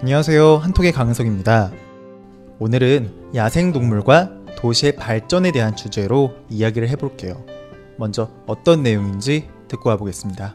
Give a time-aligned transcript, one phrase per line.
[0.00, 0.58] 안녕하세요.
[0.58, 1.72] 한톡의 강석입니다.
[2.60, 7.44] 오늘은 야생동물과 도시의 발전에 대한 주제로 이야기를 해볼게요.
[7.96, 10.54] 먼저 어떤 내용인지 듣고 와보겠습니다.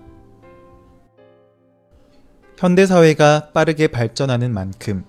[2.57, 5.03] 현대사회가 빠르게 발전하는 만큼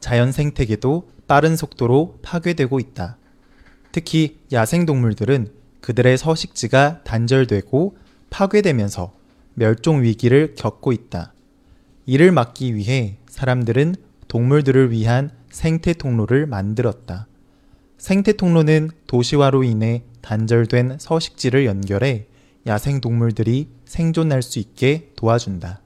[0.00, 3.16] 자연 생태계도 빠른 속도로 파괴되고 있다.
[3.90, 5.50] 특히 야생동물들은
[5.80, 7.96] 그들의 서식지가 단절되고
[8.28, 9.14] 파괴되면서
[9.54, 11.32] 멸종 위기를 겪고 있다.
[12.08, 13.94] 이를 막기 위해 사람들은
[14.28, 17.26] 동물들을 위한 생태 통로를 만들었다.
[17.98, 22.28] 생태 통로는 도시화로 인해 단절된 서식지를 연결해
[22.66, 25.82] 야생 동물들이 생존할 수 있게 도와준다.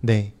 [0.00, 0.32] 네.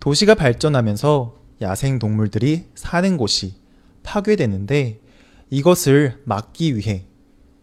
[0.00, 3.54] 도시가 발전하면서 야생 동물들이 사는 곳이
[4.02, 5.00] 파괴되는데
[5.48, 7.06] 이것을 막기 위해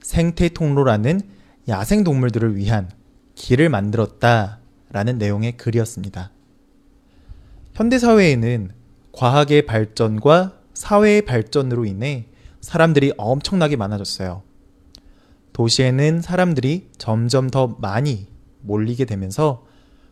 [0.01, 1.21] 생태 통로라는
[1.69, 2.89] 야생 동물들을 위한
[3.35, 6.31] 길을 만들었다 라는 내용의 글이었습니다.
[7.77, 8.71] 현대사회에는
[9.11, 12.25] 과학의 발전과 사회의 발전으로 인해
[12.59, 14.41] 사람들이 엄청나게 많아졌어요.
[15.53, 18.25] 도시에는 사람들이 점점 더 많이
[18.61, 19.63] 몰리게 되면서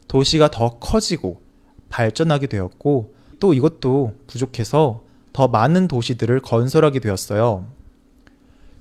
[0.07, 1.41] 도시가 더 커지고
[1.89, 7.65] 발전하게 되었고 또 이것도 부족해서 더 많은 도시들을 건설하게 되었어요.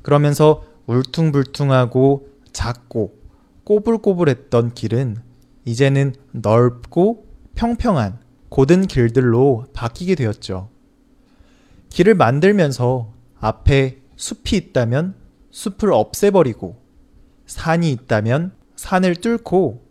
[0.03, 3.15] 그러면서 울퉁불퉁하고 작고
[3.65, 5.17] 꼬불꼬불했던 길은
[5.65, 7.25] 이제는 넓고
[7.55, 8.24] 평평한
[8.55, 10.69] 고든 길들로 바뀌게 되었죠.
[11.89, 15.17] 길을 만들면서 앞에 숲이 있다면
[15.51, 16.81] 숲을 없애버리고
[17.47, 19.85] 산이 있다면 산을 뚫고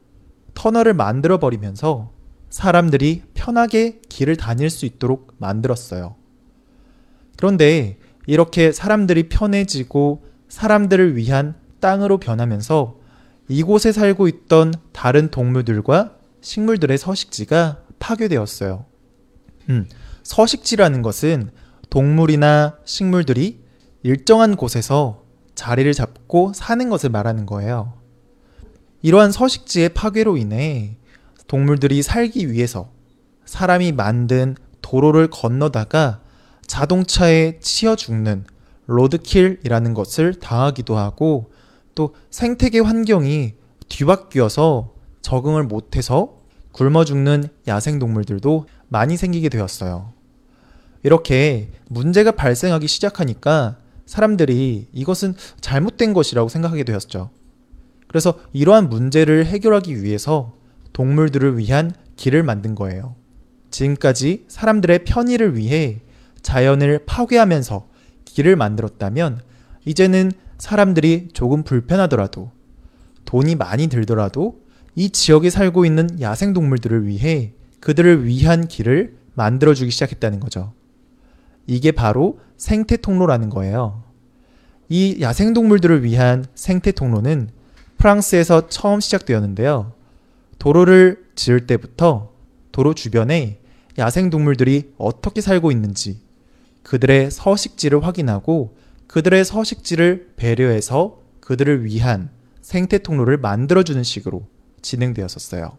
[0.53, 2.13] 터널을 만들어 버리면서
[2.49, 6.15] 사람들이 편하게 길을 다닐 수 있도록 만들었어요.
[7.35, 7.97] 그런데
[8.27, 12.95] 이렇게 사람들이 편해지고 사람들을 위한 땅으로 변하면서
[13.49, 18.85] 이곳에 살고 있던 다른 동물들과 식물들의 서식지가 파괴되었어요.
[19.69, 19.87] 음,
[20.23, 21.51] 서식지라는 것은
[21.89, 23.61] 동물이나 식물들이
[24.03, 25.23] 일정한 곳에서
[25.55, 27.93] 자리를 잡고 사는 것을 말하는 거예요.
[29.01, 30.97] 이러한 서식지의 파괴로 인해
[31.47, 32.89] 동물들이 살기 위해서
[33.45, 36.21] 사람이 만든 도로를 건너다가
[36.67, 38.45] 자동차에 치여 죽는
[38.87, 41.51] 로드킬이라는 것을 당하기도 하고
[41.95, 43.53] 또 생태계 환경이
[43.87, 46.42] 뒤바뀌어서 적응을 못해서
[46.73, 50.11] 굶어 죽는 야생동물들도 많이 생기게 되었어요.
[51.03, 57.29] 이렇게 문제가 발생하기 시작하니까 사람들이 이것은 잘못된 것이라고 생각하게 되었죠.
[58.07, 60.53] 그래서 이러한 문제를 해결하기 위해서
[60.91, 63.15] 동물들을 위한 길을 만든 거예요.
[63.71, 66.01] 지금까지 사람들의 편의를 위해
[66.41, 67.87] 자연을 파괴하면서
[68.25, 69.41] 길을 만들었다면
[69.85, 72.51] 이제는 사람들이 조금 불편하더라도
[73.25, 74.62] 돈이 많이 들더라도
[74.95, 80.73] 이 지역에 살고 있는 야생동물들을 위해 그들을 위한 길을 만들어주기 시작했다는 거죠.
[81.65, 84.03] 이게 바로 생태 통로라는 거예요.
[84.89, 87.49] 이 야생동물들을 위한 생태 통로는
[87.97, 89.93] 프랑스에서 처음 시작되었는데요.
[90.59, 92.31] 도로를 지을 때부터
[92.71, 93.59] 도로 주변에
[93.97, 96.19] 야생동물들이 어떻게 살고 있는지
[96.83, 98.75] 그들의 서식지를 확인하고
[99.07, 102.29] 그들의 서식지를 배려해서 그들을 위한
[102.61, 104.47] 생태 통로를 만들어주는 식으로
[104.83, 105.77] 진행되었었어요.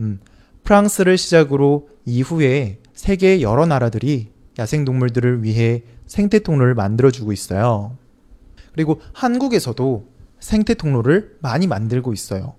[0.00, 0.20] 음,
[0.64, 7.96] 프랑스를 시작으로 이후에 세계의 여러 나라들이 야생동물들을 위해 생태 통로를 만들어주고 있어요.
[8.72, 10.06] 그리고 한국에서도
[10.40, 12.54] 생태 통로를 많이 만들고 있어요.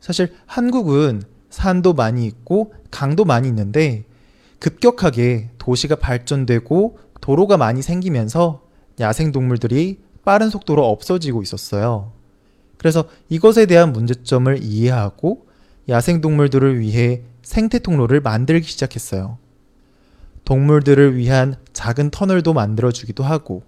[0.00, 4.04] 사실 한국은 산도 많이 있고 강도 많이 있는데
[4.58, 8.62] 급격하게 도시가 발전되고 도로가 많이 생기면서
[9.00, 12.12] 야생동물들이 빠른 속도로 없어지고 있었어요.
[12.78, 15.46] 그래서 이것에 대한 문제점을 이해하고
[15.88, 19.38] 야생동물들을 위해 생태 통로를 만들기 시작했어요.
[20.44, 23.62] 동물들을 위한 작은 터널도 만들어주기도 하고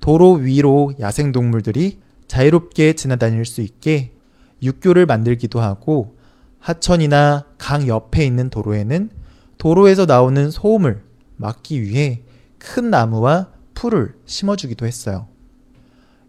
[0.00, 4.12] 도로 위로 야생동물들이 자유롭게 지나다닐 수 있게
[4.62, 6.16] 육교를 만들기도 하고
[6.58, 9.10] 하천이나 강 옆에 있는 도로에는
[9.58, 11.02] 도로에서 나오는 소음을
[11.36, 12.22] 막기 위해
[12.58, 15.26] 큰 나무와 풀을 심어주기도 했어요.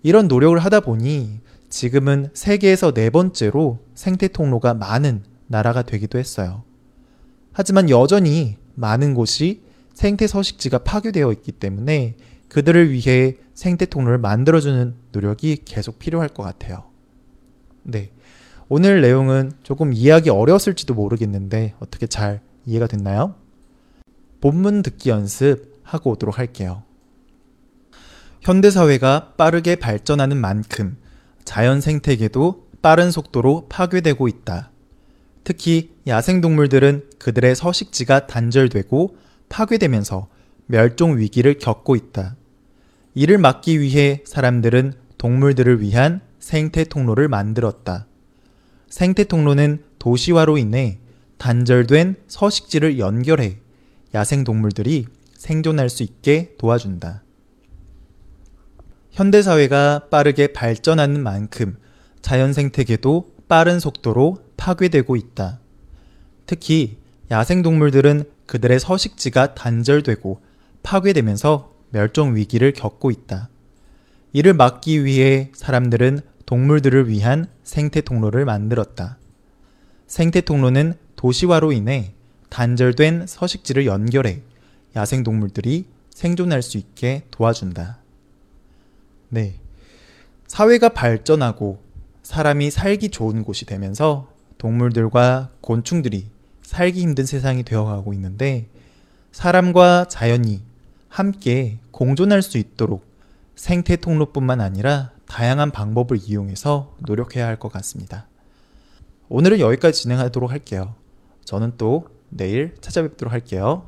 [0.03, 1.39] 이런 노력을 하다 보니
[1.71, 6.63] 지금은 세계에서 네 번째로 생태 통로가 많은 나라가 되기도 했어요.
[7.53, 9.63] 하지만 여전히 많은 곳이
[9.93, 12.17] 생태 서식지가 파괴되어 있기 때문에
[12.49, 16.83] 그들을 위해 생태 통로를 만들어주는 노력이 계속 필요할 것 같아요.
[17.83, 18.11] 네.
[18.67, 23.35] 오늘 내용은 조금 이해하기 어려웠을지도 모르겠는데 어떻게 잘 이해가 됐나요?
[24.41, 26.83] 본문 듣기 연습 하고 오도록 할게요.
[28.41, 30.97] 현대사회가 빠르게 발전하는 만큼
[31.45, 34.71] 자연 생태계도 빠른 속도로 파괴되고 있다.
[35.43, 39.15] 특히 야생동물들은 그들의 서식지가 단절되고
[39.49, 40.27] 파괴되면서
[40.67, 42.35] 멸종 위기를 겪고 있다.
[43.13, 48.07] 이를 막기 위해 사람들은 동물들을 위한 생태 통로를 만들었다.
[48.87, 50.99] 생태 통로는 도시화로 인해
[51.37, 53.57] 단절된 서식지를 연결해
[54.13, 57.23] 야생 동물들이 생존할 수 있게 도와준다.
[59.11, 61.77] 현대사회가 빠르게 발전하는 만큼
[62.21, 65.59] 자연 생태계도 빠른 속도로 파괴되고 있다.
[66.45, 66.97] 특히
[67.29, 70.41] 야생 동물들은 그들의 서식지가 단절되고
[70.83, 73.49] 파괴되면서 멸종 위기를 겪고 있다.
[74.33, 79.17] 이를 막기 위해 사람들은 동물들을 위한 생태 통로를 만들었다.
[80.07, 82.13] 생태 통로는 도시화로 인해
[82.49, 84.41] 단절된 서식지를 연결해
[84.95, 88.00] 야생 동물들이 생존할 수 있게 도와준다.
[89.33, 89.55] 네.
[90.47, 91.81] 사회가 발전하고
[92.21, 96.29] 사람이 살기 좋은 곳이 되면서 동물들과 곤충들이
[96.61, 98.67] 살기 힘든 세상이 되어가고 있는데
[99.31, 100.61] 사람과 자연이
[101.07, 103.05] 함께 공존할 수 있도록
[103.55, 108.27] 생태 통로뿐만 아니라 다양한 방법을 이용해서 노력해야 할 것 같습니다.
[109.29, 110.95] 오늘은 여기까지 진행하도록 할게요.
[111.45, 113.87] 저는 또 내일 찾아뵙도록 할게요.